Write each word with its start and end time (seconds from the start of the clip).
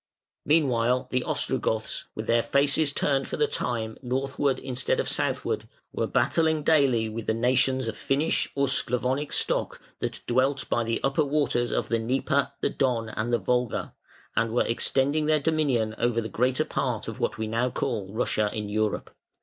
Meanwhile 0.47 1.09
the 1.11 1.23
Ostrogoths, 1.25 2.05
with 2.15 2.25
their 2.25 2.41
faces 2.41 2.91
turned 2.91 3.27
for 3.27 3.37
the 3.37 3.45
time 3.45 3.99
northward 4.01 4.57
instead 4.57 4.99
of 4.99 5.07
southward, 5.07 5.67
were 5.93 6.07
battling 6.07 6.63
daily 6.63 7.07
with 7.07 7.27
the 7.27 7.35
nations 7.35 7.87
of 7.87 7.95
Finnish 7.95 8.49
or 8.55 8.67
Sclavonic 8.67 9.31
stock 9.31 9.79
that 9.99 10.21
dwelt 10.25 10.67
by 10.69 10.83
the 10.83 10.99
upper 11.03 11.23
waters 11.23 11.71
of 11.71 11.87
the 11.89 11.99
Dnieper, 11.99 12.51
the 12.61 12.69
Don, 12.71 13.09
and 13.09 13.31
the 13.31 13.37
Volga, 13.37 13.93
and 14.35 14.51
were 14.51 14.65
extending 14.65 15.27
their 15.27 15.39
dominion 15.39 15.93
over 15.99 16.19
the 16.19 16.29
greater 16.29 16.65
part 16.65 17.07
of 17.07 17.19
what 17.19 17.37
we 17.37 17.45
now 17.45 17.69
call 17.69 18.11
Russia 18.11 18.49
in 18.51 18.69
Europe. 18.69 19.13